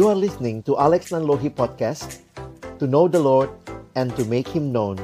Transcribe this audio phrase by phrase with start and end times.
[0.00, 2.24] You are listening to Alex Nanlohi Podcast
[2.80, 3.52] To know the Lord
[3.92, 4.96] and to make Him known.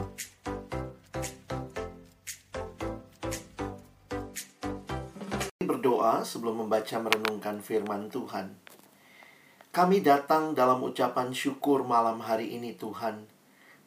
[5.61, 8.56] Berdoa sebelum membaca merenungkan firman Tuhan.
[9.69, 13.28] Kami datang dalam ucapan syukur malam hari ini Tuhan.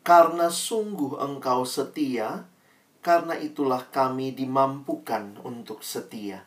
[0.06, 2.46] Karena sungguh Engkau setia
[3.02, 6.46] Karena itulah kami dimampukan untuk setia.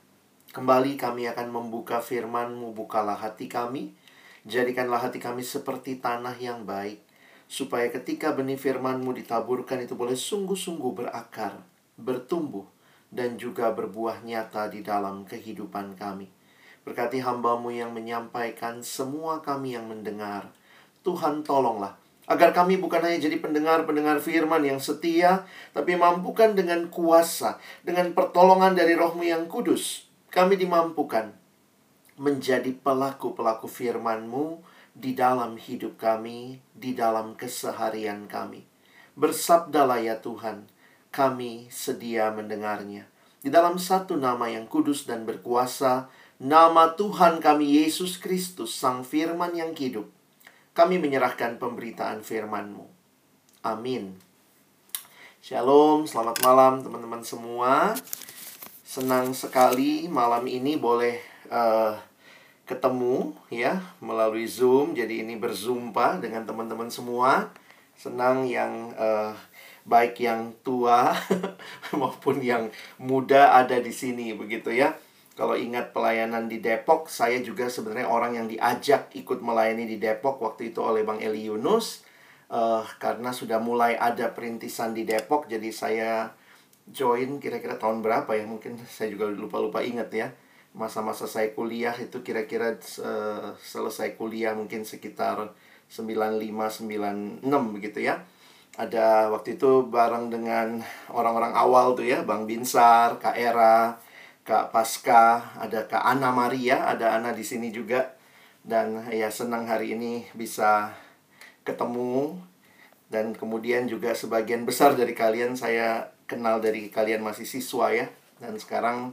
[0.55, 3.99] Kembali kami akan membuka firman-Mu, bukalah hati kami,
[4.47, 7.03] jadikanlah hati kami seperti tanah yang baik,
[7.47, 11.63] supaya ketika benih firman-Mu ditaburkan itu boleh sungguh-sungguh berakar,
[11.99, 12.67] bertumbuh,
[13.13, 16.27] dan juga berbuah nyata di dalam kehidupan kami.
[16.83, 20.51] Berkati hambamu yang menyampaikan semua kami yang mendengar.
[21.07, 25.43] Tuhan tolonglah Agar kami bukan hanya jadi pendengar-pendengar firman yang setia,
[25.75, 31.35] tapi mampukan dengan kuasa, dengan pertolongan dari rohmu yang kudus, kami dimampukan
[32.23, 34.63] menjadi pelaku-pelaku firman-Mu
[34.95, 38.63] di dalam hidup kami, di dalam keseharian kami.
[39.19, 40.71] Bersabdalah ya Tuhan,
[41.11, 43.11] kami sedia mendengarnya.
[43.43, 46.07] Di dalam satu nama yang kudus dan berkuasa,
[46.39, 50.07] nama Tuhan kami Yesus Kristus, Sang Firman yang hidup,
[50.79, 52.87] kami menyerahkan pemberitaan firman-Mu.
[53.67, 54.15] Amin.
[55.43, 57.99] Shalom, selamat malam teman-teman semua.
[58.87, 61.19] Senang sekali malam ini boleh
[61.51, 62.12] uh,
[62.73, 64.97] ketemu ya melalui Zoom.
[64.97, 67.53] Jadi ini berzumpa dengan teman-teman semua.
[67.93, 69.37] Senang yang uh,
[69.85, 71.13] baik yang tua
[72.01, 74.97] maupun yang muda ada di sini begitu ya.
[75.33, 80.41] Kalau ingat pelayanan di Depok, saya juga sebenarnya orang yang diajak ikut melayani di Depok
[80.45, 82.05] waktu itu oleh Bang Eli Yunus.
[82.53, 86.37] Uh, karena sudah mulai ada perintisan di Depok, jadi saya
[86.91, 90.29] join kira-kira tahun berapa ya mungkin saya juga lupa-lupa ingat ya
[90.73, 95.53] masa-masa saya kuliah itu kira-kira uh, selesai kuliah mungkin sekitar
[95.93, 97.45] 95 96
[97.77, 98.25] begitu ya.
[98.73, 100.81] Ada waktu itu bareng dengan
[101.13, 104.01] orang-orang awal tuh ya Bang Binsar, Kak Era,
[104.49, 108.17] Kak Pasca, ada Kak Ana Maria, ada Ana di sini juga.
[108.65, 110.97] Dan ya senang hari ini bisa
[111.69, 112.41] ketemu.
[113.13, 118.09] Dan kemudian juga sebagian besar dari kalian saya kenal dari kalian masih siswa ya.
[118.41, 119.13] Dan sekarang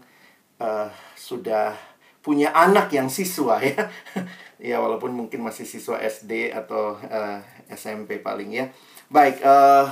[0.60, 1.74] uh, sudah
[2.20, 3.90] punya anak yang siswa ya.
[4.60, 8.68] Ya walaupun mungkin masih siswa SD atau uh, eh, SMP paling ya.
[9.08, 9.88] Baik uh,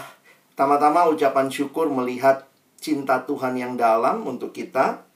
[0.60, 2.44] tama-tama ucapan syukur melihat
[2.76, 5.08] cinta Tuhan yang dalam untuk kita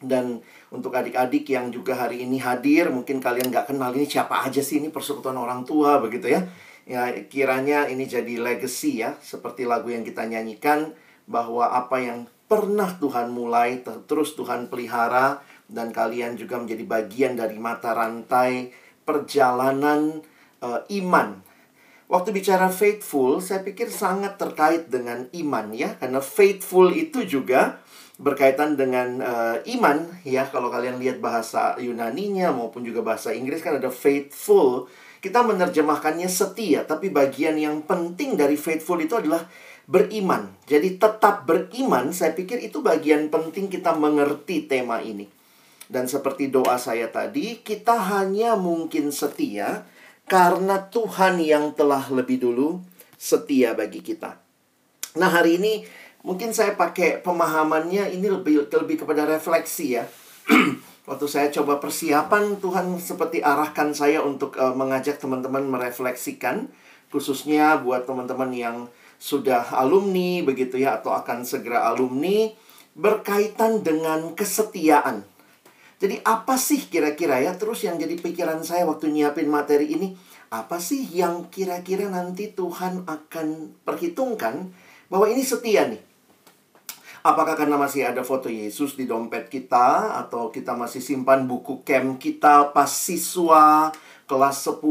[0.00, 0.40] dan
[0.72, 2.88] untuk adik-adik yang juga hari ini hadir.
[2.88, 6.48] Mungkin kalian nggak kenal ini siapa aja sih ini persekutuan orang tua begitu ya.
[6.88, 10.96] Ya kiranya ini jadi legacy ya seperti lagu yang kita nyanyikan
[11.28, 17.58] bahwa apa yang pernah Tuhan mulai terus Tuhan pelihara dan kalian juga menjadi bagian dari
[17.58, 18.70] mata rantai
[19.02, 20.22] perjalanan
[20.62, 21.42] uh, iman.
[22.06, 27.82] Waktu bicara faithful, saya pikir sangat terkait dengan iman ya, karena faithful itu juga
[28.22, 30.46] berkaitan dengan uh, iman ya.
[30.46, 34.86] Kalau kalian lihat bahasa Yunaninya maupun juga bahasa Inggris kan ada faithful.
[35.18, 39.42] Kita menerjemahkannya setia, tapi bagian yang penting dari faithful itu adalah
[39.86, 40.50] beriman.
[40.66, 45.30] Jadi tetap beriman, saya pikir itu bagian penting kita mengerti tema ini.
[45.86, 49.86] Dan seperti doa saya tadi, kita hanya mungkin setia
[50.26, 52.82] karena Tuhan yang telah lebih dulu
[53.14, 54.42] setia bagi kita.
[55.16, 55.86] Nah, hari ini
[56.26, 60.04] mungkin saya pakai pemahamannya ini lebih lebih kepada refleksi ya.
[61.08, 66.66] Waktu saya coba persiapan, Tuhan seperti arahkan saya untuk uh, mengajak teman-teman merefleksikan,
[67.14, 68.76] khususnya buat teman-teman yang
[69.16, 72.52] sudah alumni begitu ya atau akan segera alumni
[72.96, 75.24] berkaitan dengan kesetiaan.
[75.96, 80.12] Jadi apa sih kira-kira ya terus yang jadi pikiran saya waktu nyiapin materi ini
[80.52, 83.46] apa sih yang kira-kira nanti Tuhan akan
[83.82, 84.70] perhitungkan
[85.08, 86.02] bahwa ini setia nih.
[87.26, 92.22] Apakah karena masih ada foto Yesus di dompet kita atau kita masih simpan buku camp
[92.22, 93.90] kita pas siswa
[94.26, 94.82] kelas 10,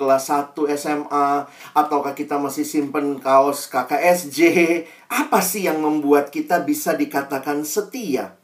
[0.00, 1.28] kelas 1 SMA,
[1.76, 4.40] ataukah kita masih simpen kaos KKSJ?
[5.12, 8.36] Apa sih yang membuat kita bisa dikatakan setia?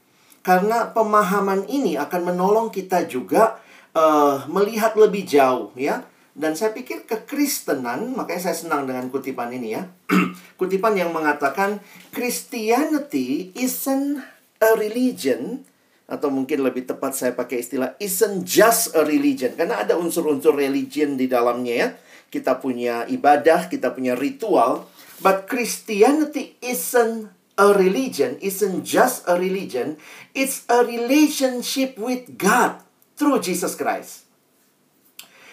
[0.44, 3.56] Karena pemahaman ini akan menolong kita juga
[3.96, 6.04] uh, melihat lebih jauh ya.
[6.34, 9.88] Dan saya pikir kekristenan, makanya saya senang dengan kutipan ini ya.
[10.60, 11.80] kutipan yang mengatakan
[12.12, 14.20] Christianity isn't
[14.60, 15.64] a religion
[16.04, 21.16] atau mungkin lebih tepat saya pakai istilah isn't just a religion karena ada unsur-unsur religion
[21.16, 21.88] di dalamnya ya.
[22.28, 24.90] Kita punya ibadah, kita punya ritual,
[25.22, 29.94] but Christianity isn't a religion, isn't just a religion,
[30.34, 32.82] it's a relationship with God
[33.14, 34.26] through Jesus Christ.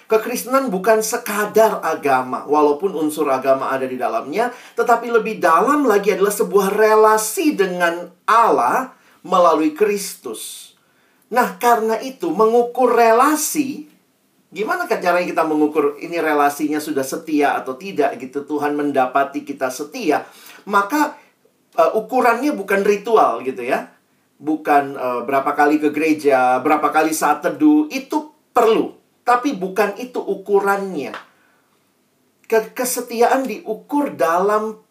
[0.09, 6.35] Kekristenan bukan sekadar agama, walaupun unsur agama ada di dalamnya, tetapi lebih dalam lagi adalah
[6.35, 8.91] sebuah relasi dengan Allah
[9.21, 10.73] melalui Kristus.
[11.31, 13.87] Nah, karena itu mengukur relasi,
[14.51, 18.43] gimana kan caranya kita mengukur ini relasinya sudah setia atau tidak gitu.
[18.43, 20.27] Tuhan mendapati kita setia,
[20.67, 21.15] maka
[21.79, 23.93] uh, ukurannya bukan ritual gitu ya.
[24.41, 30.19] Bukan uh, berapa kali ke gereja, berapa kali saat teduh, itu perlu tapi bukan itu
[30.19, 31.13] ukurannya.
[32.51, 34.83] Kesetiaan diukur dalam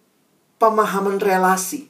[0.56, 1.89] pemahaman relasi.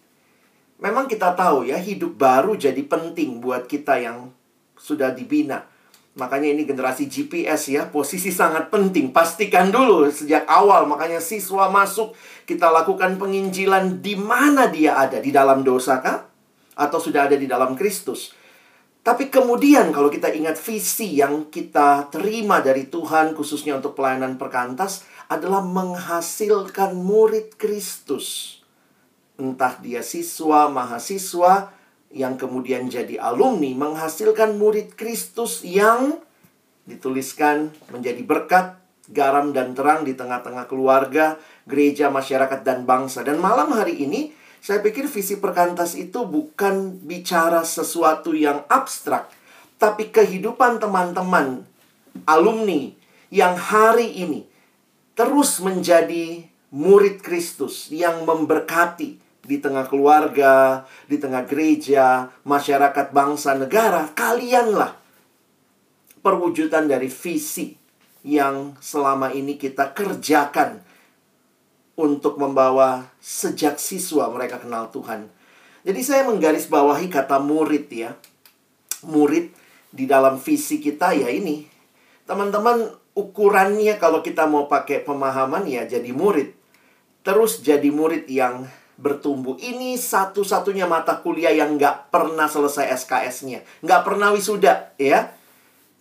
[0.81, 4.33] Memang kita tahu ya, hidup baru jadi penting buat kita yang
[4.81, 5.69] sudah dibina.
[6.17, 9.13] Makanya ini generasi GPS ya, posisi sangat penting.
[9.13, 12.17] Pastikan dulu sejak awal, makanya siswa masuk,
[12.49, 16.27] kita lakukan penginjilan di mana dia ada, di dalam dosa kah?
[16.81, 18.33] Atau sudah ada di dalam Kristus?
[19.01, 25.09] Tapi kemudian kalau kita ingat visi yang kita terima dari Tuhan khususnya untuk pelayanan perkantas
[25.33, 28.60] adalah menghasilkan murid Kristus.
[29.41, 31.73] Entah dia siswa, mahasiswa
[32.13, 36.21] yang kemudian jadi alumni menghasilkan murid Kristus yang
[36.85, 38.77] dituliskan menjadi berkat,
[39.09, 43.25] garam dan terang di tengah-tengah keluarga, gereja, masyarakat dan bangsa.
[43.25, 49.33] Dan malam hari ini saya pikir visi perkantas itu bukan bicara sesuatu yang abstrak,
[49.81, 51.65] tapi kehidupan teman-teman
[52.29, 52.93] alumni
[53.33, 54.45] yang hari ini
[55.17, 56.45] terus menjadi
[56.75, 64.95] murid Kristus yang memberkati di tengah keluarga, di tengah gereja, masyarakat, bangsa, negara, kalianlah
[66.23, 67.75] perwujudan dari visi
[68.23, 70.87] yang selama ini kita kerjakan
[71.99, 75.27] untuk membawa sejak siswa mereka kenal Tuhan.
[75.83, 78.15] Jadi saya menggarisbawahi kata murid ya.
[79.03, 79.51] Murid
[79.91, 81.67] di dalam visi kita ya ini.
[82.29, 82.87] Teman-teman
[83.17, 86.53] ukurannya kalau kita mau pakai pemahaman ya jadi murid.
[87.25, 88.69] Terus jadi murid yang
[89.01, 89.57] bertumbuh.
[89.57, 93.65] Ini satu-satunya mata kuliah yang nggak pernah selesai SKS-nya.
[93.81, 95.33] Nggak pernah wisuda ya.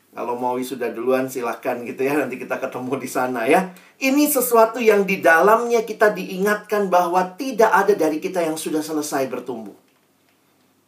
[0.10, 3.70] Kalau mau wisuda duluan silahkan gitu ya Nanti kita ketemu di sana ya
[4.02, 9.30] Ini sesuatu yang di dalamnya kita diingatkan bahwa Tidak ada dari kita yang sudah selesai
[9.30, 9.78] bertumbuh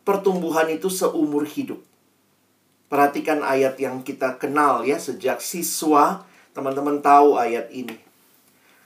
[0.02, 1.86] Pertumbuhan itu seumur hidup
[2.90, 6.26] Perhatikan ayat yang kita kenal ya Sejak siswa
[6.58, 8.11] Teman-teman tahu ayat ini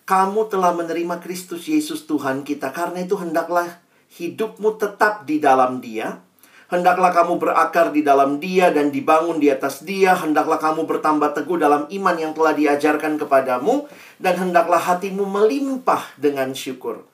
[0.06, 3.82] Kamu telah menerima Kristus Yesus Tuhan kita Karena itu hendaklah
[4.14, 6.22] hidupmu tetap di dalam dia
[6.66, 10.18] Hendaklah kamu berakar di dalam dia dan dibangun di atas dia.
[10.18, 13.86] Hendaklah kamu bertambah teguh dalam iman yang telah diajarkan kepadamu.
[14.18, 17.06] Dan hendaklah hatimu melimpah dengan syukur.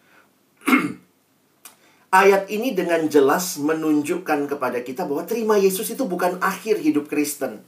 [2.11, 7.63] Ayat ini dengan jelas menunjukkan kepada kita bahwa terima Yesus itu bukan akhir hidup Kristen.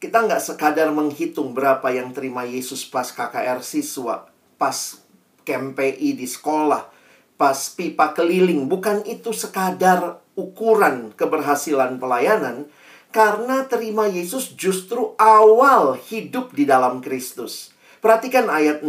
[0.00, 4.96] Kita nggak sekadar menghitung berapa yang terima Yesus pas KKR siswa, pas
[5.44, 6.88] KMPI di sekolah,
[7.36, 8.64] pas pipa keliling.
[8.64, 12.72] Bukan itu sekadar ukuran keberhasilan pelayanan
[13.12, 17.76] karena terima Yesus justru awal hidup di dalam Kristus.
[18.00, 18.88] Perhatikan ayat 6.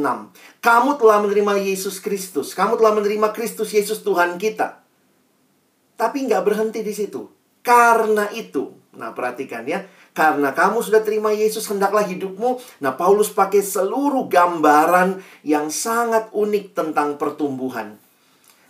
[0.64, 2.56] Kamu telah menerima Yesus Kristus.
[2.56, 4.80] Kamu telah menerima Kristus Yesus Tuhan kita.
[6.00, 7.28] Tapi nggak berhenti di situ.
[7.60, 8.72] Karena itu.
[8.96, 9.84] Nah perhatikan ya.
[10.12, 12.60] Karena kamu sudah terima Yesus, hendaklah hidupmu.
[12.84, 17.96] Nah Paulus pakai seluruh gambaran yang sangat unik tentang pertumbuhan.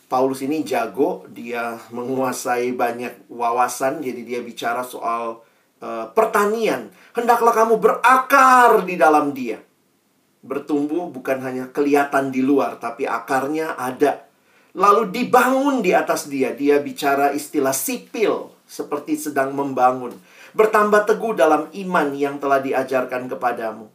[0.05, 5.39] Paulus ini jago, dia menguasai banyak wawasan, jadi dia bicara soal
[5.81, 6.91] uh, pertanian.
[7.15, 9.57] Hendaklah kamu berakar di dalam dia.
[10.43, 14.27] Bertumbuh bukan hanya kelihatan di luar, tapi akarnya ada.
[14.75, 16.51] Lalu dibangun di atas dia.
[16.53, 20.12] Dia bicara istilah sipil, seperti sedang membangun.
[20.51, 23.88] Bertambah teguh dalam iman yang telah diajarkan kepadamu.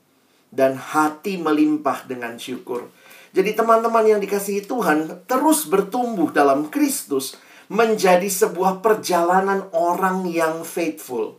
[0.47, 2.89] Dan hati melimpah dengan syukur
[3.37, 7.37] jadi teman-teman yang dikasihi Tuhan terus bertumbuh dalam Kristus
[7.69, 11.37] menjadi sebuah perjalanan orang yang faithful.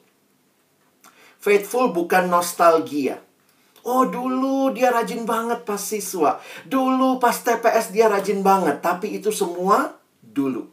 [1.42, 3.18] Faithful bukan nostalgia.
[3.82, 6.38] Oh dulu dia rajin banget pas siswa.
[6.70, 8.78] Dulu pas TPS dia rajin banget.
[8.78, 10.70] Tapi itu semua dulu.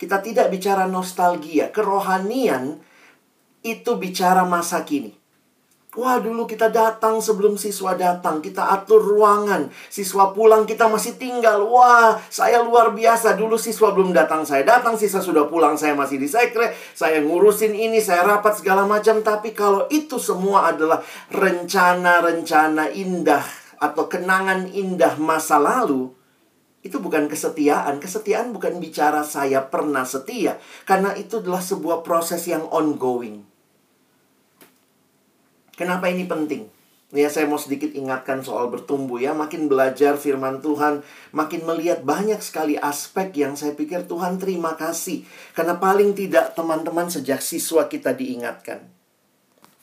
[0.00, 1.68] Kita tidak bicara nostalgia.
[1.68, 2.80] Kerohanian
[3.62, 5.18] itu bicara masa kini.
[5.98, 8.38] Wah, dulu kita datang sebelum siswa datang.
[8.38, 9.66] Kita atur ruangan.
[9.90, 11.64] Siswa pulang, kita masih tinggal.
[11.64, 13.34] Wah, saya luar biasa.
[13.34, 14.94] Dulu siswa belum datang, saya datang.
[14.94, 16.70] Siswa sudah pulang, saya masih di sekre.
[16.92, 19.24] Saya ngurusin ini, saya rapat segala macam.
[19.26, 21.00] Tapi kalau itu semua adalah
[21.32, 23.42] rencana-rencana indah
[23.80, 26.14] atau kenangan indah masa lalu,
[26.84, 27.96] itu bukan kesetiaan.
[27.96, 30.60] Kesetiaan bukan bicara saya pernah setia.
[30.84, 33.47] Karena itu adalah sebuah proses yang ongoing.
[35.78, 36.66] Kenapa ini penting?
[37.14, 39.32] Ya, saya mau sedikit ingatkan soal bertumbuh ya.
[39.32, 45.22] Makin belajar firman Tuhan, makin melihat banyak sekali aspek yang saya pikir Tuhan terima kasih.
[45.54, 48.84] Karena paling tidak teman-teman sejak siswa kita diingatkan.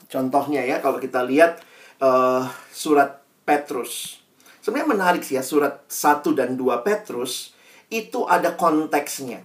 [0.06, 1.64] Contohnya ya, kalau kita lihat
[2.04, 4.22] uh, surat Petrus.
[4.62, 7.58] Sebenarnya menarik sih ya, surat 1 dan 2 Petrus
[7.90, 9.42] itu ada konteksnya.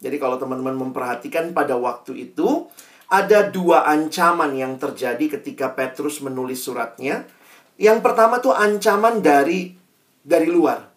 [0.00, 2.68] Jadi kalau teman-teman memperhatikan pada waktu itu,
[3.06, 7.22] ada dua ancaman yang terjadi ketika Petrus menulis suratnya.
[7.78, 9.78] Yang pertama tuh ancaman dari
[10.26, 10.90] dari luar.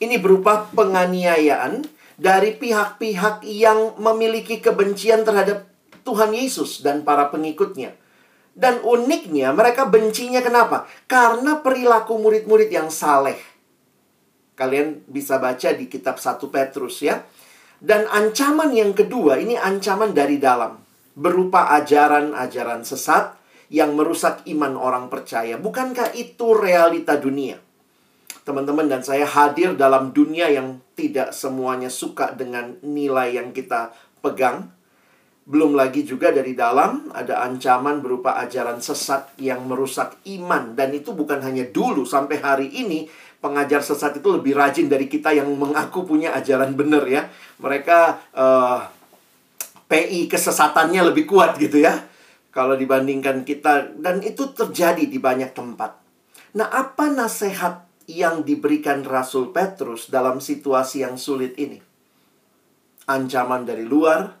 [0.00, 1.84] Ini berupa penganiayaan
[2.16, 5.68] dari pihak-pihak yang memiliki kebencian terhadap
[6.04, 7.92] Tuhan Yesus dan para pengikutnya.
[8.56, 10.88] Dan uniknya mereka bencinya kenapa?
[11.04, 13.36] Karena perilaku murid-murid yang saleh.
[14.56, 17.20] Kalian bisa baca di kitab 1 Petrus ya.
[17.76, 20.85] Dan ancaman yang kedua ini ancaman dari dalam
[21.16, 23.34] berupa ajaran-ajaran sesat
[23.72, 25.56] yang merusak iman orang percaya.
[25.58, 27.58] Bukankah itu realita dunia?
[28.46, 33.90] Teman-teman dan saya hadir dalam dunia yang tidak semuanya suka dengan nilai yang kita
[34.22, 34.70] pegang.
[35.46, 40.78] Belum lagi juga dari dalam ada ancaman berupa ajaran sesat yang merusak iman.
[40.78, 43.10] Dan itu bukan hanya dulu, sampai hari ini
[43.42, 47.26] pengajar sesat itu lebih rajin dari kita yang mengaku punya ajaran benar ya.
[47.62, 47.98] Mereka
[48.34, 48.78] uh,
[49.86, 52.06] PI kesesatannya lebih kuat gitu ya.
[52.50, 56.00] Kalau dibandingkan kita dan itu terjadi di banyak tempat.
[56.56, 61.76] Nah, apa nasihat yang diberikan Rasul Petrus dalam situasi yang sulit ini?
[63.06, 64.32] Ancaman dari luar,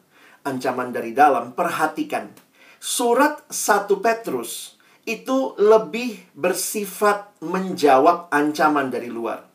[0.48, 1.52] ancaman dari dalam.
[1.52, 2.32] Perhatikan.
[2.80, 9.46] Surat 1 Petrus itu lebih bersifat menjawab ancaman dari luar.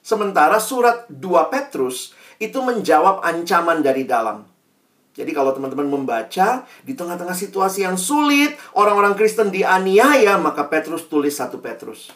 [0.00, 4.55] Sementara surat 2 Petrus itu menjawab ancaman dari dalam.
[5.16, 11.32] Jadi kalau teman-teman membaca di tengah-tengah situasi yang sulit, orang-orang Kristen dianiaya, maka Petrus tulis
[11.32, 12.12] satu Petrus.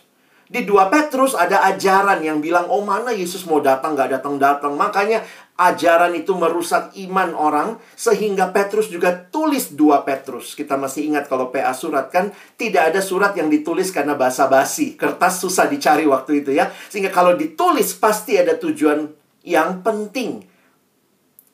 [0.50, 4.74] Di dua Petrus ada ajaran yang bilang, oh mana Yesus mau datang, gak datang-datang.
[4.74, 5.22] Makanya
[5.54, 10.58] ajaran itu merusak iman orang, sehingga Petrus juga tulis dua Petrus.
[10.58, 14.98] Kita masih ingat kalau PA surat kan, tidak ada surat yang ditulis karena basa-basi.
[14.98, 16.66] Kertas susah dicari waktu itu ya.
[16.90, 19.06] Sehingga kalau ditulis pasti ada tujuan
[19.46, 20.49] yang penting.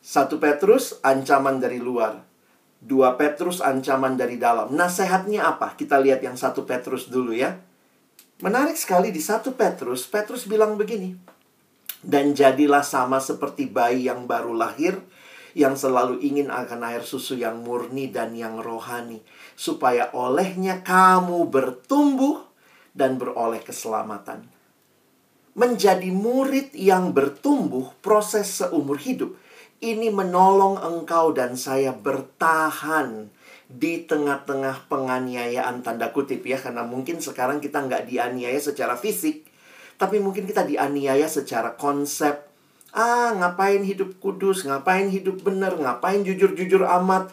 [0.06, 2.22] Satu Petrus ancaman dari luar.
[2.78, 4.70] Dua Petrus ancaman dari dalam.
[4.70, 5.74] Nasihatnya apa?
[5.74, 7.58] Kita lihat yang satu Petrus dulu ya.
[8.38, 11.10] Menarik sekali di satu Petrus, Petrus bilang begini.
[12.06, 14.94] Dan jadilah sama seperti bayi yang baru lahir,
[15.58, 19.26] yang selalu ingin akan air susu yang murni dan yang rohani.
[19.58, 22.46] Supaya olehnya kamu bertumbuh
[22.94, 24.46] dan beroleh keselamatan.
[25.58, 29.34] Menjadi murid yang bertumbuh proses seumur hidup
[29.80, 33.28] ini menolong engkau dan saya bertahan
[33.66, 36.56] di tengah-tengah penganiayaan tanda kutip ya.
[36.56, 39.46] Karena mungkin sekarang kita nggak dianiaya secara fisik
[39.96, 42.44] tapi mungkin kita dianiaya secara konsep.
[42.96, 44.64] Ah ngapain hidup kudus?
[44.64, 45.76] Ngapain hidup benar?
[45.76, 47.32] Ngapain jujur-jujur amat?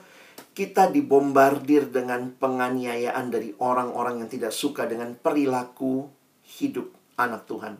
[0.53, 6.07] Kita dibombardir dengan penganiayaan dari orang-orang yang tidak suka dengan perilaku
[6.45, 7.79] hidup anak Tuhan.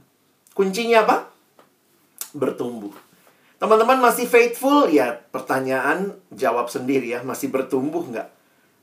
[0.55, 1.17] Kuncinya apa?
[2.34, 3.12] Bertumbuh
[3.63, 4.91] Teman-teman masih faithful?
[4.91, 7.24] Ya, pertanyaan jawab sendiri ya.
[7.24, 8.27] Masih bertumbuh nggak?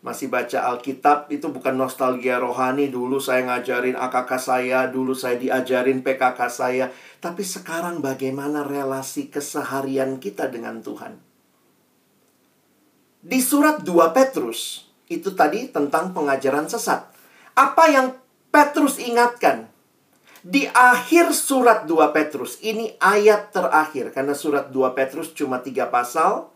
[0.01, 2.89] Masih baca Alkitab itu bukan nostalgia rohani.
[2.89, 6.89] Dulu saya ngajarin AKK saya, dulu saya diajarin PKK saya.
[7.21, 11.21] Tapi sekarang bagaimana relasi keseharian kita dengan Tuhan?
[13.21, 17.05] Di surat 2 Petrus, itu tadi tentang pengajaran sesat.
[17.53, 18.17] Apa yang
[18.49, 19.69] Petrus ingatkan?
[20.41, 24.09] Di akhir surat 2 Petrus, ini ayat terakhir.
[24.17, 26.49] Karena surat 2 Petrus cuma tiga pasal.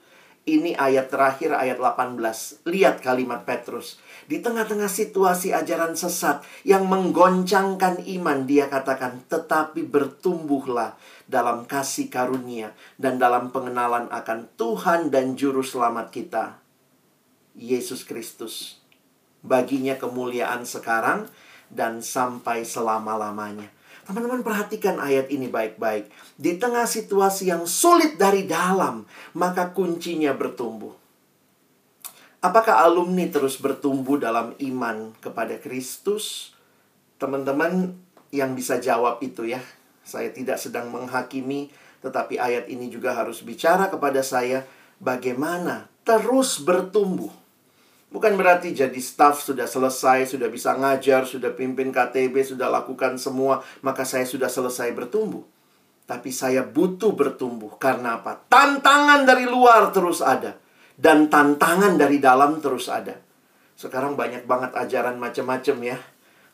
[0.44, 2.20] Ini ayat terakhir, ayat 18.
[2.68, 3.96] Lihat kalimat Petrus.
[4.28, 12.76] Di tengah-tengah situasi ajaran sesat yang menggoncangkan iman, dia katakan, tetapi bertumbuhlah dalam kasih karunia
[13.00, 16.60] dan dalam pengenalan akan Tuhan dan Juru Selamat kita,
[17.56, 18.80] Yesus Kristus.
[19.44, 21.28] Baginya kemuliaan sekarang
[21.70, 23.68] dan sampai selama-lamanya.
[24.04, 26.12] Teman-teman perhatikan ayat ini baik-baik.
[26.36, 30.92] Di tengah situasi yang sulit dari dalam, maka kuncinya bertumbuh.
[32.44, 36.52] Apakah alumni terus bertumbuh dalam iman kepada Kristus?
[37.16, 37.96] Teman-teman
[38.28, 39.64] yang bisa jawab itu ya.
[40.04, 41.72] Saya tidak sedang menghakimi,
[42.04, 44.68] tetapi ayat ini juga harus bicara kepada saya
[45.00, 47.32] bagaimana terus bertumbuh
[48.14, 53.58] Bukan berarti jadi staff sudah selesai, sudah bisa ngajar, sudah pimpin KTB, sudah lakukan semua,
[53.82, 55.42] maka saya sudah selesai bertumbuh.
[56.06, 57.74] Tapi saya butuh bertumbuh.
[57.74, 58.38] Karena apa?
[58.46, 60.54] Tantangan dari luar terus ada.
[60.94, 63.18] Dan tantangan dari dalam terus ada.
[63.74, 65.98] Sekarang banyak banget ajaran macam-macam ya.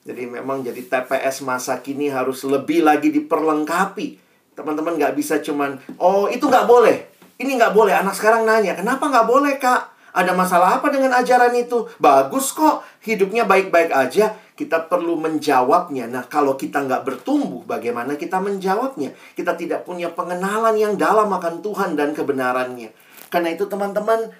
[0.09, 4.17] Jadi memang jadi TPS masa kini harus lebih lagi diperlengkapi.
[4.57, 6.97] Teman-teman nggak bisa cuman, oh itu nggak boleh.
[7.37, 8.01] Ini nggak boleh.
[8.01, 10.00] Anak sekarang nanya, kenapa nggak boleh kak?
[10.11, 11.87] Ada masalah apa dengan ajaran itu?
[12.03, 14.35] Bagus kok, hidupnya baik-baik aja.
[14.59, 16.11] Kita perlu menjawabnya.
[16.11, 19.15] Nah, kalau kita nggak bertumbuh, bagaimana kita menjawabnya?
[19.39, 22.93] Kita tidak punya pengenalan yang dalam akan Tuhan dan kebenarannya.
[23.31, 24.35] Karena itu teman-teman,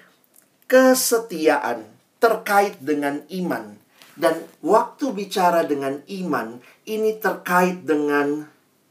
[0.67, 1.87] kesetiaan
[2.21, 3.79] terkait dengan iman.
[4.13, 8.45] Dan waktu bicara dengan iman, ini terkait dengan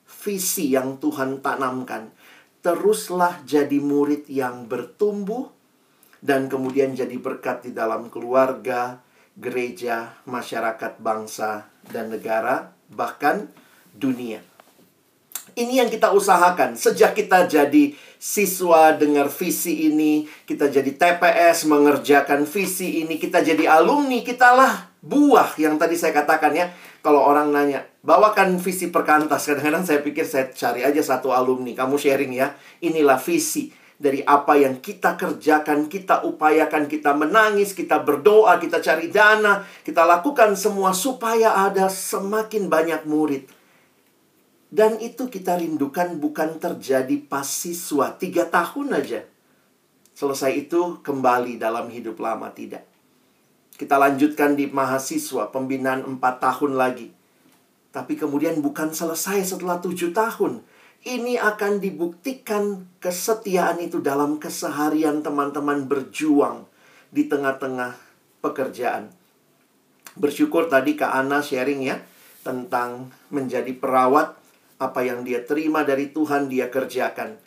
[0.08, 2.10] visi yang Tuhan tanamkan.
[2.60, 5.48] Teruslah jadi murid yang bertumbuh,
[6.20, 9.00] dan kemudian jadi berkat di dalam keluarga,
[9.40, 13.48] gereja, masyarakat, bangsa, dan negara, bahkan
[13.96, 14.44] dunia.
[15.56, 22.46] Ini yang kita usahakan sejak kita jadi siswa dengar visi ini, kita jadi TPS mengerjakan
[22.46, 26.70] visi ini, kita jadi alumni, kitalah buah yang tadi saya katakan ya.
[27.00, 29.48] Kalau orang nanya, bawakan visi perkantas.
[29.48, 32.52] Kadang-kadang saya pikir saya cari aja satu alumni, kamu sharing ya.
[32.84, 39.12] Inilah visi dari apa yang kita kerjakan, kita upayakan, kita menangis, kita berdoa, kita cari
[39.12, 43.44] dana, kita lakukan semua supaya ada semakin banyak murid.
[44.72, 49.20] Dan itu kita rindukan bukan terjadi pas siswa tiga tahun aja.
[50.16, 52.88] Selesai itu kembali dalam hidup lama tidak.
[53.76, 57.12] Kita lanjutkan di mahasiswa, pembinaan empat tahun lagi.
[57.92, 60.64] Tapi kemudian bukan selesai setelah tujuh tahun
[61.00, 66.68] ini akan dibuktikan kesetiaan itu dalam keseharian teman-teman berjuang
[67.08, 67.96] di tengah-tengah
[68.44, 69.08] pekerjaan.
[70.20, 72.04] Bersyukur tadi Kak Ana sharing ya
[72.44, 74.36] tentang menjadi perawat
[74.80, 77.40] apa yang dia terima dari Tuhan dia kerjakan.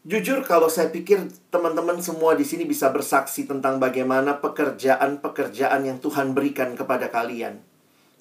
[0.00, 6.32] Jujur kalau saya pikir teman-teman semua di sini bisa bersaksi tentang bagaimana pekerjaan-pekerjaan yang Tuhan
[6.32, 7.60] berikan kepada kalian.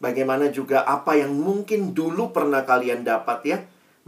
[0.04, 3.58] Bagaimana juga apa yang mungkin dulu pernah kalian dapat ya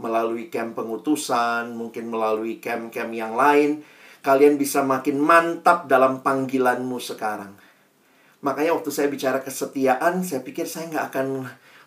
[0.00, 3.84] melalui camp pengutusan, mungkin melalui camp-camp yang lain,
[4.22, 7.52] kalian bisa makin mantap dalam panggilanmu sekarang.
[8.42, 11.26] Makanya waktu saya bicara kesetiaan, saya pikir saya nggak akan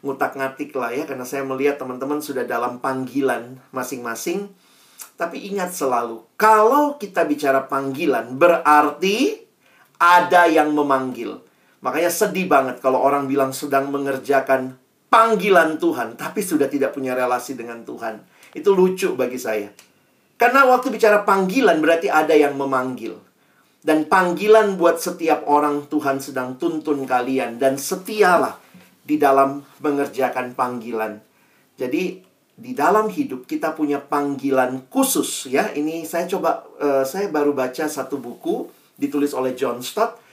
[0.05, 4.53] ngutak-ngatik lah ya, karena saya melihat teman-teman sudah dalam panggilan masing-masing.
[5.15, 9.47] Tapi ingat selalu, kalau kita bicara panggilan, berarti
[9.95, 11.39] ada yang memanggil.
[11.79, 14.75] Makanya sedih banget kalau orang bilang sedang mengerjakan
[15.15, 18.19] panggilan Tuhan, tapi sudah tidak punya relasi dengan Tuhan.
[18.51, 19.71] Itu lucu bagi saya.
[20.35, 23.15] Karena waktu bicara panggilan berarti ada yang memanggil.
[23.79, 27.55] Dan panggilan buat setiap orang Tuhan sedang tuntun kalian.
[27.55, 28.59] Dan setialah
[29.07, 31.23] di dalam mengerjakan panggilan.
[31.79, 32.19] Jadi
[32.55, 35.71] di dalam hidup kita punya panggilan khusus ya.
[35.71, 38.67] Ini saya coba, uh, saya baru baca satu buku
[38.99, 40.24] ditulis oleh John Stott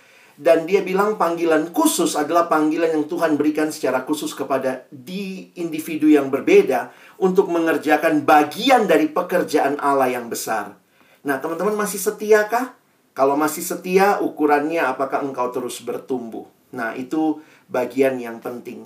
[0.42, 6.10] dan dia bilang panggilan khusus adalah panggilan yang Tuhan berikan secara khusus kepada di individu
[6.10, 6.90] yang berbeda
[7.22, 10.74] untuk mengerjakan bagian dari pekerjaan Allah yang besar.
[11.22, 12.74] Nah, teman-teman masih setiakah?
[13.14, 16.50] Kalau masih setia, ukurannya apakah engkau terus bertumbuh?
[16.74, 17.38] Nah, itu
[17.70, 18.82] bagian yang penting.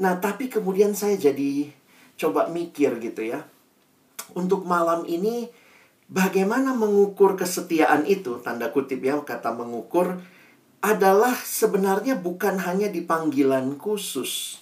[0.00, 1.68] Nah, tapi kemudian saya jadi
[2.16, 3.44] coba mikir gitu ya.
[4.32, 5.52] Untuk malam ini,
[6.08, 8.40] bagaimana mengukur kesetiaan itu?
[8.40, 10.16] Tanda kutip ya, kata mengukur
[10.84, 14.60] adalah sebenarnya bukan hanya di panggilan khusus.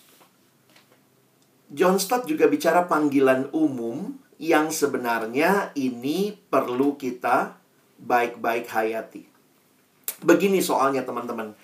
[1.66, 7.58] John Stott juga bicara panggilan umum yang sebenarnya ini perlu kita
[7.98, 9.26] baik-baik hayati.
[10.22, 11.58] Begini soalnya teman-teman.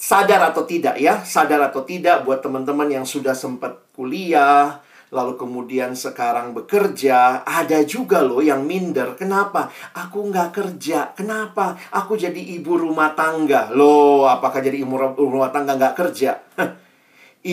[0.00, 4.80] Sadar atau tidak ya, sadar atau tidak buat teman-teman yang sudah sempat kuliah,
[5.14, 9.14] lalu kemudian sekarang bekerja, ada juga loh yang minder.
[9.14, 9.70] Kenapa?
[9.94, 11.14] Aku nggak kerja.
[11.14, 11.78] Kenapa?
[11.94, 13.70] Aku jadi ibu rumah tangga.
[13.70, 16.42] Loh, apakah jadi ibu rumah tangga nggak kerja?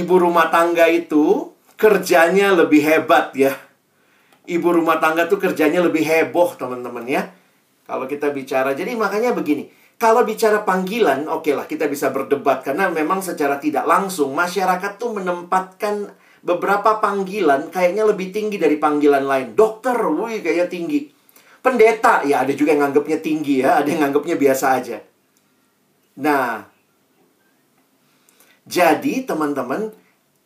[0.02, 3.54] ibu rumah tangga itu kerjanya lebih hebat ya.
[4.50, 7.30] Ibu rumah tangga tuh kerjanya lebih heboh, teman-teman ya.
[7.86, 9.70] Kalau kita bicara, jadi makanya begini.
[10.02, 14.98] Kalau bicara panggilan, oke okay lah kita bisa berdebat karena memang secara tidak langsung masyarakat
[14.98, 16.10] tuh menempatkan
[16.42, 19.48] beberapa panggilan kayaknya lebih tinggi dari panggilan lain.
[19.54, 21.00] Dokter, wih kayaknya tinggi.
[21.62, 24.98] Pendeta, ya ada juga yang nganggapnya tinggi ya, ada yang nganggapnya biasa aja.
[26.18, 26.66] Nah,
[28.66, 29.94] jadi teman-teman,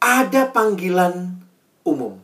[0.03, 1.39] ada panggilan
[1.87, 2.19] umum.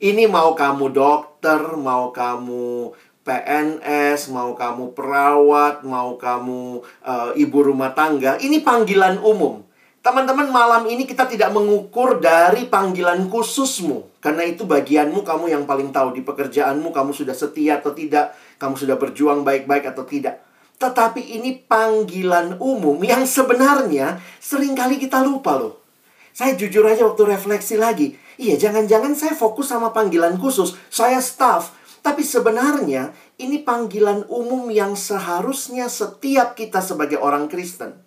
[0.00, 7.90] Ini mau kamu dokter, mau kamu PNS, mau kamu perawat, mau kamu uh, ibu rumah
[7.90, 9.65] tangga, ini panggilan umum.
[10.06, 14.22] Teman-teman, malam ini kita tidak mengukur dari panggilan khususmu.
[14.22, 18.30] Karena itu bagianmu, kamu yang paling tahu di pekerjaanmu, kamu sudah setia atau tidak,
[18.62, 20.46] kamu sudah berjuang baik-baik atau tidak.
[20.78, 25.82] Tetapi ini panggilan umum yang sebenarnya sering kali kita lupa loh.
[26.30, 28.14] Saya jujur aja waktu refleksi lagi.
[28.38, 30.78] Iya, jangan-jangan saya fokus sama panggilan khusus.
[30.86, 31.74] Saya staff.
[32.06, 33.10] Tapi sebenarnya
[33.42, 38.06] ini panggilan umum yang seharusnya setiap kita sebagai orang Kristen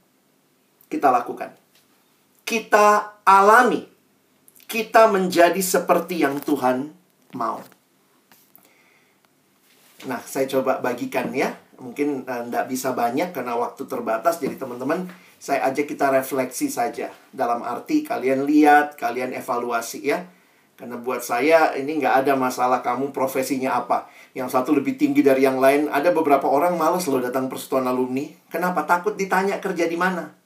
[0.90, 1.54] kita lakukan.
[2.50, 3.86] Kita alami.
[4.66, 6.90] Kita menjadi seperti yang Tuhan
[7.38, 7.62] mau.
[10.10, 11.54] Nah, saya coba bagikan ya.
[11.78, 14.42] Mungkin tidak uh, bisa banyak karena waktu terbatas.
[14.42, 15.06] Jadi teman-teman
[15.38, 17.14] saya ajak kita refleksi saja.
[17.30, 20.26] Dalam arti kalian lihat kalian evaluasi ya.
[20.74, 24.10] Karena buat saya ini nggak ada masalah kamu profesinya apa.
[24.34, 25.86] Yang satu lebih tinggi dari yang lain.
[25.86, 28.26] Ada beberapa orang malas loh datang persatuan alumni.
[28.50, 28.90] Kenapa?
[28.90, 30.38] Takut ditanya kerja di mana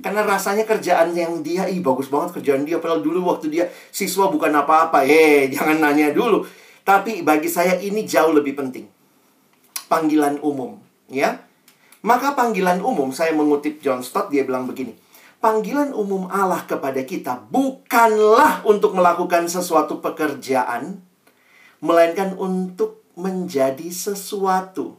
[0.00, 4.32] karena rasanya kerjaan yang dia ih bagus banget kerjaan dia padahal dulu waktu dia siswa
[4.32, 6.46] bukan apa-apa eh jangan nanya dulu
[6.82, 9.02] tapi bagi saya ini jauh lebih penting
[9.92, 10.80] panggilan umum,
[11.12, 11.44] ya.
[12.00, 14.96] Maka panggilan umum, saya mengutip John Stott, dia bilang begini.
[15.44, 21.04] Panggilan umum Allah kepada kita bukanlah untuk melakukan sesuatu pekerjaan,
[21.84, 24.96] melainkan untuk menjadi sesuatu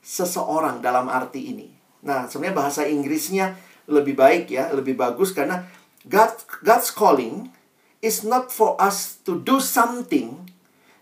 [0.00, 1.68] seseorang dalam arti ini.
[2.06, 3.58] Nah, sebenarnya bahasa Inggrisnya
[3.90, 5.66] lebih baik ya, lebih bagus karena
[6.06, 7.50] God God's calling
[8.00, 10.50] is not for us to do something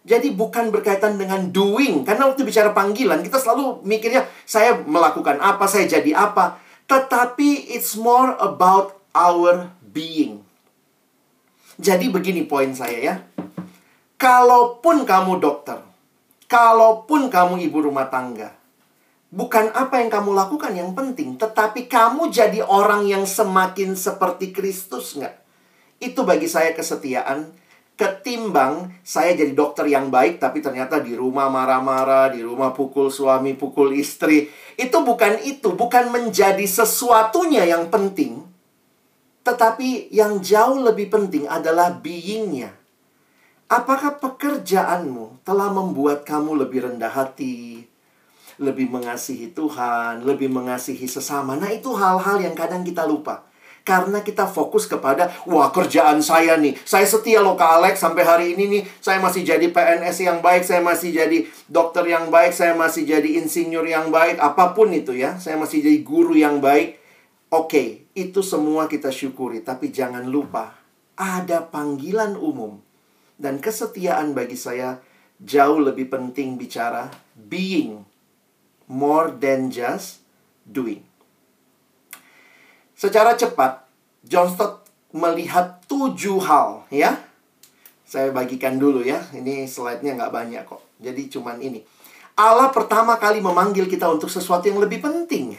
[0.09, 2.01] jadi bukan berkaitan dengan doing.
[2.09, 6.57] Karena waktu bicara panggilan, kita selalu mikirnya, saya melakukan apa, saya jadi apa.
[6.89, 10.41] Tetapi it's more about our being.
[11.77, 13.15] Jadi begini poin saya ya.
[14.17, 15.79] Kalaupun kamu dokter,
[16.49, 18.57] kalaupun kamu ibu rumah tangga,
[19.29, 25.17] bukan apa yang kamu lakukan yang penting, tetapi kamu jadi orang yang semakin seperti Kristus
[25.17, 25.37] nggak?
[25.99, 27.53] Itu bagi saya kesetiaan
[27.99, 33.59] Ketimbang saya jadi dokter yang baik tapi ternyata di rumah marah-marah, di rumah pukul suami,
[33.59, 34.47] pukul istri.
[34.79, 38.47] Itu bukan itu, bukan menjadi sesuatunya yang penting.
[39.43, 42.71] Tetapi yang jauh lebih penting adalah beingnya.
[43.67, 47.88] Apakah pekerjaanmu telah membuat kamu lebih rendah hati,
[48.59, 51.55] lebih mengasihi Tuhan, lebih mengasihi sesama?
[51.55, 53.47] Nah, itu hal-hal yang kadang kita lupa.
[53.87, 56.77] Karena kita fokus kepada, wah kerjaan saya nih.
[56.85, 58.83] Saya setia loh ke Alex sampai hari ini nih.
[59.01, 63.41] Saya masih jadi PNS yang baik, saya masih jadi dokter yang baik, saya masih jadi
[63.41, 64.37] insinyur yang baik.
[64.45, 67.01] Apa pun itu ya, saya masih jadi guru yang baik.
[67.49, 69.65] Oke, itu semua kita syukuri.
[69.65, 70.77] Tapi jangan lupa,
[71.17, 72.85] ada panggilan umum.
[73.41, 75.01] Dan kesetiaan bagi saya
[75.41, 78.08] jauh lebih penting bicara being
[78.89, 80.25] more than just
[80.65, 81.05] doing.
[82.99, 83.87] Secara cepat,
[84.27, 84.83] John Stott
[85.15, 87.15] melihat tujuh hal, ya.
[88.09, 89.21] Saya bagikan dulu ya.
[89.37, 90.81] Ini slide-nya nggak banyak kok.
[90.99, 91.85] Jadi cuman ini.
[92.35, 95.55] Allah pertama kali memanggil kita untuk sesuatu yang lebih penting.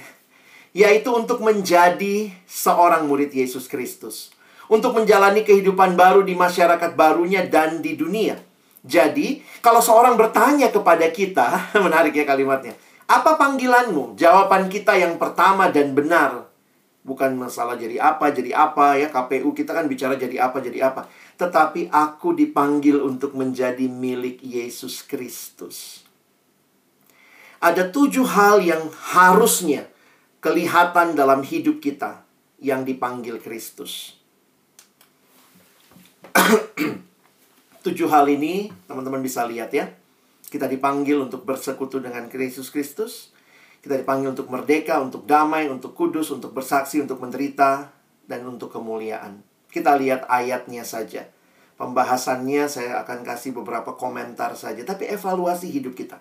[0.73, 4.33] Yaitu untuk menjadi seorang murid Yesus Kristus.
[4.65, 8.37] Untuk menjalani kehidupan baru di masyarakat barunya dan di dunia.
[8.81, 12.73] Jadi, kalau seorang bertanya kepada kita, menarik ya kalimatnya.
[13.09, 14.13] Apa panggilanmu?
[14.13, 16.45] Jawaban kita yang pertama dan benar
[17.01, 21.09] bukan masalah jadi apa, jadi apa ya KPU kita kan bicara jadi apa, jadi apa.
[21.41, 26.05] Tetapi aku dipanggil untuk menjadi milik Yesus Kristus.
[27.57, 29.89] Ada tujuh hal yang harusnya
[30.39, 32.23] kelihatan dalam hidup kita
[32.61, 34.15] yang dipanggil Kristus.
[37.83, 39.91] tujuh hal ini teman-teman bisa lihat ya.
[40.49, 43.31] Kita dipanggil untuk bersekutu dengan Kristus Kristus
[43.79, 47.95] kita dipanggil untuk merdeka, untuk damai, untuk kudus, untuk bersaksi, untuk menderita,
[48.27, 49.39] dan untuk kemuliaan.
[49.71, 51.31] Kita lihat ayatnya saja.
[51.79, 54.83] Pembahasannya saya akan kasih beberapa komentar saja.
[54.83, 56.19] Tapi evaluasi hidup kita.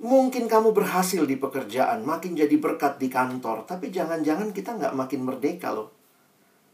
[0.00, 3.68] Mungkin kamu berhasil di pekerjaan, makin jadi berkat di kantor.
[3.68, 5.97] Tapi jangan-jangan kita nggak makin merdeka loh.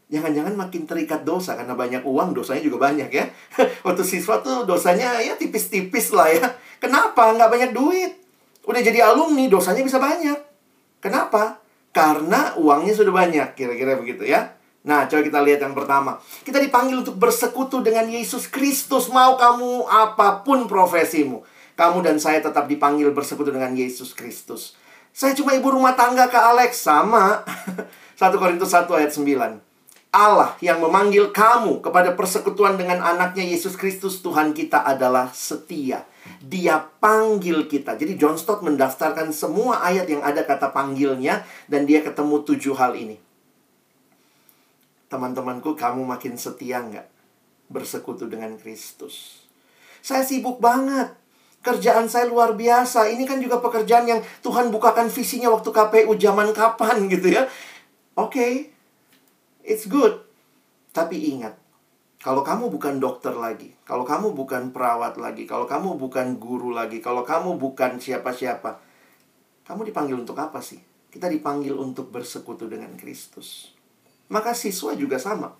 [0.05, 3.25] Jangan-jangan makin terikat dosa karena banyak uang, dosanya juga banyak ya.
[3.85, 6.45] Waktu siswa tuh dosanya ya tipis-tipis lah ya.
[6.77, 7.33] Kenapa?
[7.33, 8.13] Nggak banyak duit.
[8.69, 10.37] Udah jadi alumni, dosanya bisa banyak.
[11.01, 11.61] Kenapa?
[11.89, 14.53] Karena uangnya sudah banyak, kira-kira begitu ya.
[14.85, 16.21] Nah, coba kita lihat yang pertama.
[16.45, 19.09] Kita dipanggil untuk bersekutu dengan Yesus Kristus.
[19.09, 21.41] Mau kamu apa pun profesimu.
[21.73, 24.77] Kamu dan saya tetap dipanggil bersekutu dengan Yesus Kristus.
[25.09, 26.85] Saya cuma ibu rumah tangga ke Alex.
[26.85, 27.41] Sama.
[28.21, 29.74] 1 Korintus 1 ayat 9.
[30.15, 36.07] Allah yang memanggil kamu kepada persekutuan dengan anaknya Yesus Kristus Tuhan kita adalah setia.
[36.39, 37.99] Dia panggil kita.
[37.99, 42.95] Jadi John Stott mendaftarkan semua ayat yang ada kata panggilnya dan dia ketemu tujuh hal
[42.95, 43.19] ini.
[45.11, 47.11] Teman-temanku, kamu makin setia nggak
[47.67, 49.43] bersekutu dengan Kristus?
[49.99, 51.11] Saya sibuk banget.
[51.59, 53.11] Kerjaan saya luar biasa.
[53.11, 57.51] Ini kan juga pekerjaan yang Tuhan bukakan visinya waktu KPU zaman kapan gitu ya.
[58.15, 58.51] Oke, okay,
[59.65, 60.21] it's good.
[60.95, 61.57] Tapi ingat,
[62.21, 67.03] kalau kamu bukan dokter lagi, kalau kamu bukan perawat lagi, kalau kamu bukan guru lagi,
[67.03, 68.79] kalau kamu bukan siapa-siapa,
[69.67, 70.79] kamu dipanggil untuk apa sih?
[71.11, 73.73] Kita dipanggil untuk bersekutu dengan Kristus.
[74.31, 75.53] Maka siswa juga sama.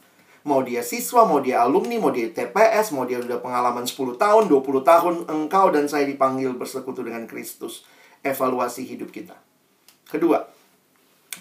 [0.46, 4.46] Mau dia siswa, mau dia alumni, mau dia TPS, mau dia udah pengalaman 10 tahun,
[4.46, 7.82] 20 tahun, engkau dan saya dipanggil bersekutu dengan Kristus.
[8.22, 9.34] Evaluasi hidup kita.
[10.06, 10.46] Kedua,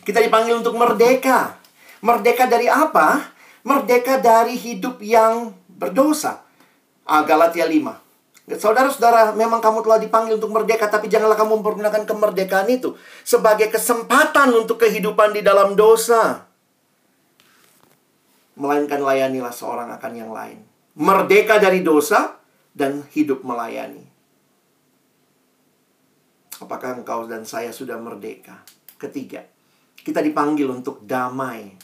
[0.05, 1.63] kita dipanggil untuk merdeka.
[2.05, 3.33] Merdeka dari apa?
[3.64, 6.45] Merdeka dari hidup yang berdosa.
[7.09, 8.05] Ah, Galatia 5.
[8.45, 12.93] Saudara-saudara, memang kamu telah dipanggil untuk merdeka, tapi janganlah kamu mempergunakan kemerdekaan itu
[13.25, 16.45] sebagai kesempatan untuk kehidupan di dalam dosa
[18.55, 20.62] melainkan layanilah seorang akan yang lain.
[20.95, 22.38] Merdeka dari dosa
[22.71, 24.07] dan hidup melayani.
[26.62, 28.62] Apakah engkau dan saya sudah merdeka?
[28.95, 29.43] Ketiga,
[29.99, 31.75] kita dipanggil untuk damai.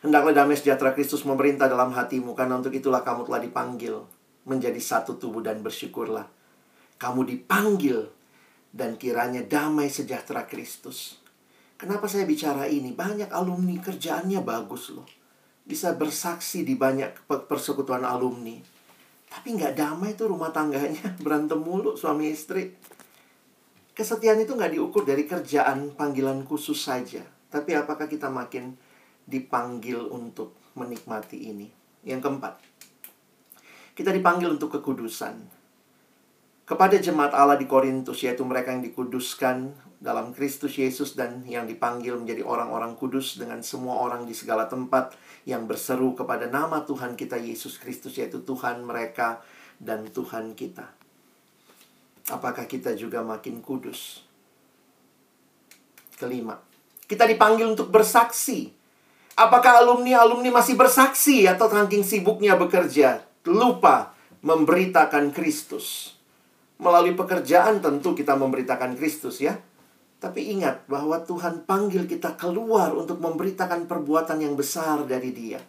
[0.00, 3.94] Hendaklah damai sejahtera Kristus memerintah dalam hatimu, karena untuk itulah kamu telah dipanggil
[4.48, 6.24] menjadi satu tubuh dan bersyukurlah.
[6.96, 8.08] Kamu dipanggil
[8.72, 11.20] dan kiranya damai sejahtera Kristus
[11.80, 12.92] Kenapa saya bicara ini?
[12.92, 15.08] Banyak alumni kerjaannya bagus loh.
[15.64, 18.52] Bisa bersaksi di banyak persekutuan alumni.
[19.32, 21.16] Tapi nggak damai tuh rumah tangganya.
[21.24, 22.76] Berantem mulu suami istri.
[23.96, 27.24] Kesetiaan itu nggak diukur dari kerjaan panggilan khusus saja.
[27.48, 28.76] Tapi apakah kita makin
[29.30, 31.70] dipanggil untuk menikmati ini?
[32.02, 32.54] Yang keempat,
[33.94, 35.62] kita dipanggil untuk kekudusan.
[36.66, 42.16] Kepada jemaat Allah di Korintus, yaitu mereka yang dikuduskan dalam Kristus Yesus dan yang dipanggil
[42.16, 45.12] menjadi orang-orang kudus dengan semua orang di segala tempat
[45.44, 49.44] yang berseru kepada nama Tuhan kita Yesus Kristus yaitu Tuhan mereka
[49.76, 50.88] dan Tuhan kita.
[52.32, 54.24] Apakah kita juga makin kudus?
[56.16, 56.56] Kelima,
[57.04, 58.79] kita dipanggil untuk bersaksi.
[59.40, 64.12] Apakah alumni-alumni masih bersaksi atau saking sibuknya bekerja, lupa
[64.44, 66.12] memberitakan Kristus?
[66.76, 69.56] Melalui pekerjaan tentu kita memberitakan Kristus ya.
[70.20, 75.64] Tapi ingat bahwa Tuhan panggil kita keluar untuk memberitakan perbuatan yang besar dari Dia.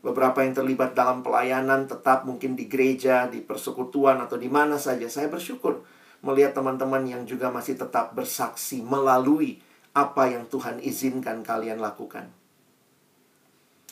[0.00, 5.04] Beberapa yang terlibat dalam pelayanan tetap mungkin di gereja, di persekutuan, atau di mana saja.
[5.12, 5.84] Saya bersyukur
[6.24, 9.60] melihat teman-teman yang juga masih tetap bersaksi melalui
[9.92, 12.39] apa yang Tuhan izinkan kalian lakukan.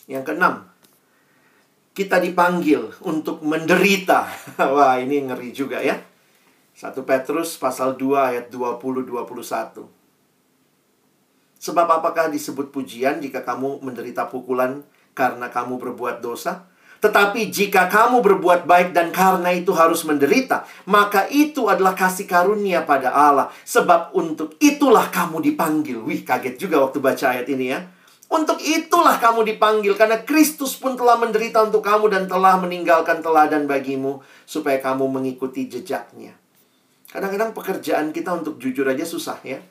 [0.09, 0.65] Yang keenam,
[1.93, 4.25] kita dipanggil untuk menderita.
[4.75, 6.01] Wah, ini ngeri juga ya.
[6.79, 9.85] 1 Petrus pasal 2 ayat 20 21.
[11.59, 16.71] Sebab apakah disebut pujian jika kamu menderita pukulan karena kamu berbuat dosa?
[16.99, 22.83] Tetapi jika kamu berbuat baik dan karena itu harus menderita, maka itu adalah kasih karunia
[22.87, 23.51] pada Allah.
[23.67, 25.99] Sebab untuk itulah kamu dipanggil.
[26.03, 27.98] Wih, kaget juga waktu baca ayat ini ya.
[28.29, 33.65] Untuk itulah kamu dipanggil karena Kristus pun telah menderita untuk kamu dan telah meninggalkan teladan
[33.65, 36.37] bagimu supaya kamu mengikuti jejaknya.
[37.09, 39.65] Kadang-kadang pekerjaan kita untuk jujur aja susah ya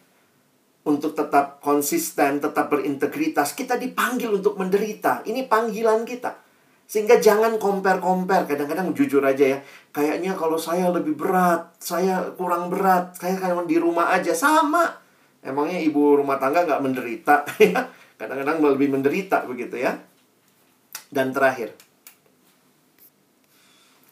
[0.88, 3.52] untuk tetap konsisten, tetap berintegritas.
[3.52, 5.22] Kita dipanggil untuk menderita.
[5.28, 6.39] Ini panggilan kita.
[6.88, 8.48] Sehingga jangan compare-compare.
[8.48, 9.60] Kadang-kadang jujur aja ya.
[9.91, 13.20] Kayaknya kalau saya lebih berat, saya kurang berat.
[13.20, 14.32] Saya kan di rumah aja.
[14.32, 14.88] Sama.
[15.43, 17.43] Emangnya ibu rumah tangga nggak menderita?
[17.62, 17.84] ya
[18.17, 20.01] Kadang-kadang lebih menderita begitu ya.
[21.08, 21.77] Dan terakhir.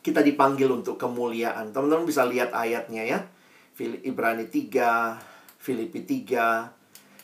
[0.05, 1.73] Kita dipanggil untuk kemuliaan.
[1.73, 3.19] Teman-teman bisa lihat ayatnya ya.
[3.81, 5.17] Ibrani 3,
[5.57, 6.69] Filipi 3,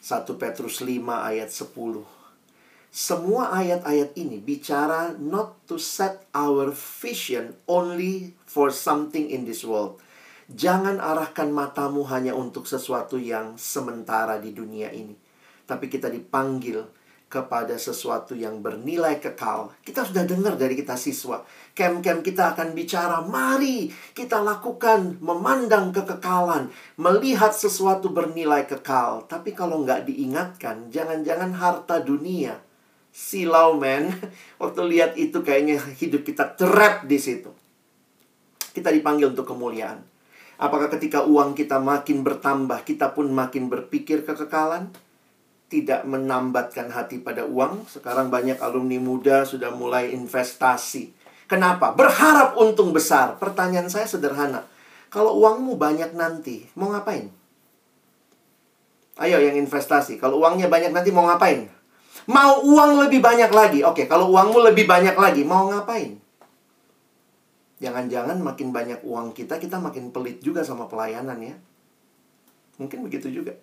[0.02, 0.98] 1 Petrus 5
[1.30, 2.22] ayat 10.
[2.92, 10.04] Semua ayat-ayat ini bicara not to set our vision only for something in this world.
[10.52, 15.16] Jangan arahkan matamu hanya untuk sesuatu yang sementara di dunia ini.
[15.72, 16.84] Tapi kita dipanggil
[17.32, 19.72] kepada sesuatu yang bernilai kekal.
[19.80, 21.40] Kita sudah dengar dari kita siswa.
[21.72, 26.68] Kem-kem kita akan bicara, mari kita lakukan memandang kekekalan,
[27.00, 29.24] melihat sesuatu bernilai kekal.
[29.32, 32.60] Tapi kalau nggak diingatkan, jangan-jangan harta dunia.
[33.16, 34.12] Silau men,
[34.62, 37.56] waktu lihat itu kayaknya hidup kita trap di situ.
[38.76, 40.04] Kita dipanggil untuk kemuliaan.
[40.60, 44.92] Apakah ketika uang kita makin bertambah, kita pun makin berpikir kekekalan?
[45.72, 47.88] Tidak menambatkan hati pada uang.
[47.88, 51.16] Sekarang banyak alumni muda sudah mulai investasi.
[51.48, 51.96] Kenapa?
[51.96, 53.40] Berharap untung besar.
[53.40, 54.68] Pertanyaan saya sederhana.
[55.08, 57.32] Kalau uangmu banyak nanti, mau ngapain?
[59.16, 60.20] Ayo yang investasi.
[60.20, 61.72] Kalau uangnya banyak nanti mau ngapain?
[62.28, 63.80] Mau uang lebih banyak lagi.
[63.88, 66.20] Oke, kalau uangmu lebih banyak lagi, mau ngapain?
[67.80, 71.56] Jangan-jangan makin banyak uang kita, kita makin pelit juga sama pelayanan ya.
[72.78, 73.58] Mungkin begitu juga.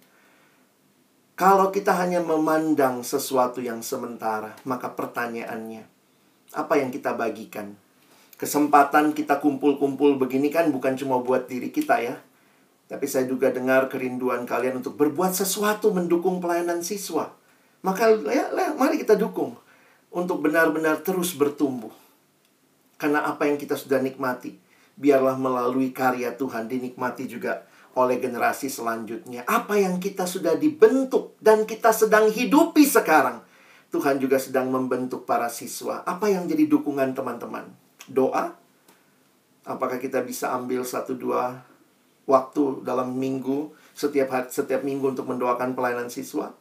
[1.38, 5.86] Kalau kita hanya memandang sesuatu yang sementara, maka pertanyaannya,
[6.50, 7.78] apa yang kita bagikan?
[8.34, 12.18] Kesempatan kita kumpul-kumpul begini kan bukan cuma buat diri kita ya.
[12.90, 17.30] Tapi saya juga dengar kerinduan kalian untuk berbuat sesuatu mendukung pelayanan siswa.
[17.86, 19.54] Maka ya, ya, mari kita dukung
[20.10, 21.94] untuk benar-benar terus bertumbuh.
[22.98, 24.58] Karena apa yang kita sudah nikmati,
[24.98, 27.62] biarlah melalui karya Tuhan dinikmati juga
[27.98, 29.42] oleh generasi selanjutnya.
[29.50, 33.42] Apa yang kita sudah dibentuk dan kita sedang hidupi sekarang.
[33.90, 36.06] Tuhan juga sedang membentuk para siswa.
[36.06, 37.66] Apa yang jadi dukungan teman-teman?
[38.06, 38.54] Doa?
[39.66, 41.64] Apakah kita bisa ambil satu dua
[42.28, 46.54] waktu dalam minggu setiap hari, setiap minggu untuk mendoakan pelayanan siswa?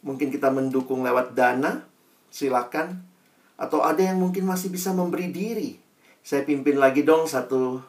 [0.00, 1.84] Mungkin kita mendukung lewat dana,
[2.32, 3.04] silakan.
[3.60, 5.76] Atau ada yang mungkin masih bisa memberi diri.
[6.24, 7.84] Saya pimpin lagi dong satu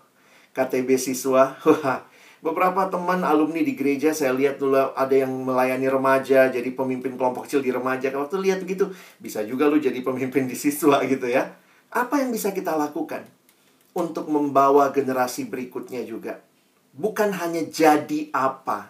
[0.51, 1.55] KTB siswa.
[2.41, 7.45] Beberapa teman alumni di gereja saya lihat dulu ada yang melayani remaja, jadi pemimpin kelompok
[7.45, 8.09] kecil di remaja.
[8.09, 8.89] Kalau tuh lihat begitu,
[9.21, 11.53] bisa juga lu jadi pemimpin di siswa gitu ya.
[11.93, 13.29] Apa yang bisa kita lakukan
[13.93, 16.41] untuk membawa generasi berikutnya juga?
[16.97, 18.89] Bukan hanya jadi apa,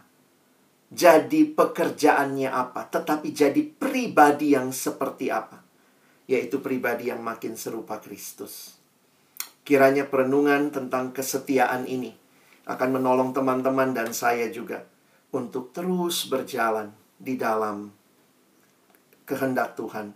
[0.87, 5.59] jadi pekerjaannya apa, tetapi jadi pribadi yang seperti apa
[6.31, 8.79] yaitu pribadi yang makin serupa Kristus.
[9.67, 12.20] Kiranya perenungan tentang kesetiaan ini
[12.65, 14.85] akan menolong teman-teman dan saya juga
[15.33, 17.89] untuk terus berjalan di dalam
[19.25, 20.13] kehendak Tuhan.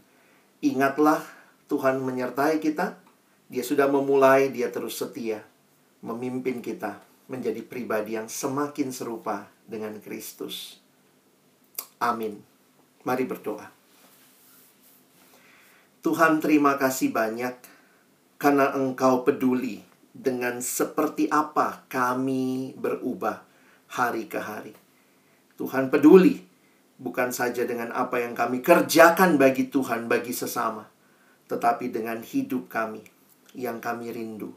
[0.61, 1.23] Ingatlah,
[1.71, 2.99] Tuhan menyertai kita.
[3.45, 5.45] Dia sudah memulai, dia terus setia
[6.05, 10.77] memimpin kita menjadi pribadi yang semakin serupa dengan Kristus.
[11.97, 12.37] Amin.
[13.01, 13.65] Mari berdoa.
[16.05, 17.57] Tuhan terima kasih banyak
[18.37, 19.81] karena Engkau peduli
[20.15, 23.43] dengan seperti apa kami berubah
[23.91, 24.71] hari ke hari.
[25.59, 26.39] Tuhan peduli
[26.95, 30.87] bukan saja dengan apa yang kami kerjakan bagi Tuhan, bagi sesama,
[31.51, 33.03] tetapi dengan hidup kami
[33.51, 34.55] yang kami rindu.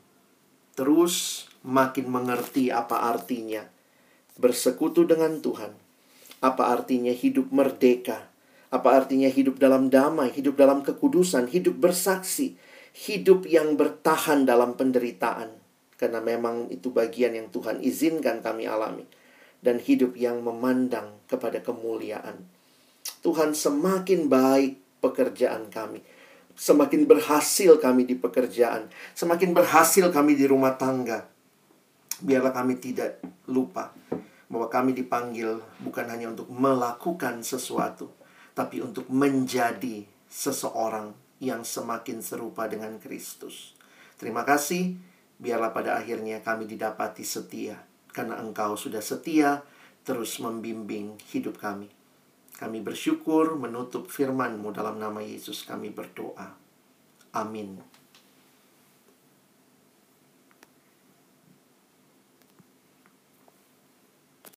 [0.79, 3.67] Terus makin mengerti apa artinya
[4.39, 5.75] bersekutu dengan Tuhan,
[6.39, 8.31] apa artinya hidup merdeka
[8.69, 12.61] apa artinya hidup dalam damai, hidup dalam kekudusan, hidup bersaksi,
[12.95, 15.57] hidup yang bertahan dalam penderitaan.
[15.99, 19.05] Karena memang itu bagian yang Tuhan izinkan kami alami.
[19.59, 22.47] Dan hidup yang memandang kepada kemuliaan.
[23.21, 26.01] Tuhan semakin baik pekerjaan kami.
[26.59, 28.91] Semakin berhasil kami di pekerjaan.
[29.15, 31.27] Semakin berhasil kami di rumah tangga.
[32.19, 33.95] Biarlah kami tidak lupa
[34.49, 38.11] bahwa kami dipanggil bukan hanya untuk melakukan sesuatu,
[38.57, 43.75] tapi untuk menjadi seseorang yang semakin serupa dengan Kristus.
[44.19, 44.99] Terima kasih,
[45.39, 47.79] biarlah pada akhirnya kami didapati setia,
[48.11, 49.63] karena Engkau sudah setia
[50.03, 51.93] terus membimbing hidup kami.
[52.59, 56.59] Kami bersyukur menutup firman-Mu dalam nama Yesus kami berdoa.
[57.37, 57.98] Amin.